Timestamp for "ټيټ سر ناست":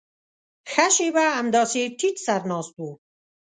1.97-2.75